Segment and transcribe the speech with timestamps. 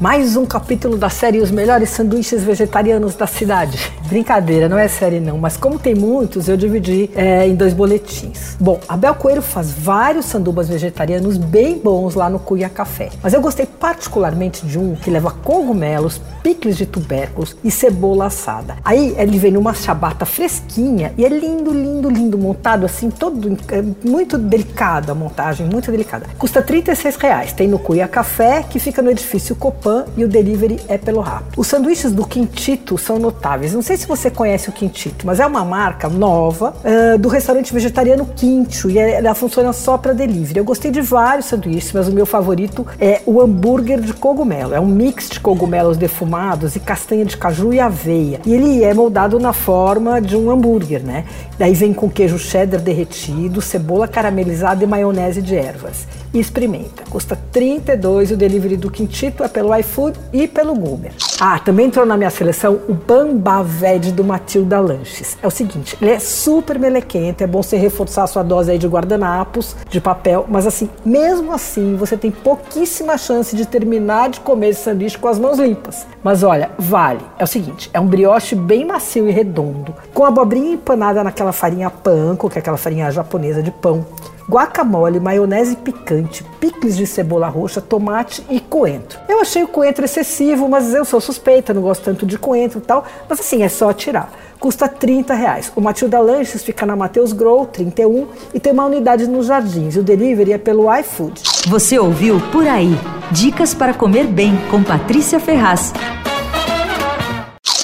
[0.00, 3.92] Mais um capítulo da série Os Melhores Sanduíches Vegetarianos da Cidade.
[4.08, 8.56] Brincadeira, não é série não, mas como tem muitos, eu dividi é, em dois boletins.
[8.58, 13.34] Bom, a Bel Coelho faz vários sandubas vegetarianos bem bons lá no Cuia Café, mas
[13.34, 18.78] eu gostei particularmente de um que leva cogumelos, picles de tubérculos e cebola assada.
[18.82, 23.82] Aí ele vem numa chabata fresquinha e é lindo, lindo, lindo, montado assim, todo é
[24.02, 26.24] muito delicado a montagem, muito delicada.
[26.38, 27.52] Custa 36 reais.
[27.52, 31.44] Tem no Cuia Café, que fica no edifício Copan e o delivery é pelo rap.
[31.56, 33.72] Os sanduíches do Quintito são notáveis.
[33.72, 37.72] Não sei se você conhece o Quintito, mas é uma marca nova uh, do restaurante
[37.72, 40.58] vegetariano Quinto e ela funciona só para delivery.
[40.58, 44.74] Eu gostei de vários sanduíches, mas o meu favorito é o hambúrguer de cogumelo.
[44.74, 48.40] É um mix de cogumelos defumados e castanha de caju e aveia.
[48.46, 51.24] E ele é moldado na forma de um hambúrguer, né?
[51.58, 57.04] Daí vem com queijo cheddar derretido, cebola caramelizada e maionese de ervas e experimenta.
[57.10, 61.10] Custa 32 e o delivery do Quintito é pelo iFood e pelo Google.
[61.40, 65.36] Ah, também entrou na minha seleção o Bambaved do Matilda Lanches.
[65.42, 68.78] É o seguinte, ele é super melequento, é bom você reforçar a sua dose aí
[68.78, 74.40] de guardanapos, de papel, mas assim, mesmo assim, você tem pouquíssima chance de terminar de
[74.40, 76.06] comer esse sanduíche com as mãos limpas.
[76.22, 77.20] Mas olha, vale.
[77.38, 81.90] É o seguinte, é um brioche bem macio e redondo, com abobrinha empanada naquela farinha
[81.90, 84.04] panko, que é aquela farinha japonesa de pão
[84.48, 89.18] guacamole, maionese picante, picles de cebola roxa, tomate e coentro.
[89.28, 92.82] Eu achei o coentro excessivo, mas eu sou suspeita, não gosto tanto de coentro e
[92.82, 94.32] tal, mas assim, é só tirar.
[94.58, 95.72] Custa 30 reais.
[95.74, 99.96] O Matilda Lanches fica na Mateus Grow, 31, e tem uma unidade nos Jardins.
[99.96, 101.42] O delivery é pelo iFood.
[101.66, 102.94] Você ouviu Por Aí.
[103.30, 105.92] Dicas para comer bem com Patrícia Ferraz.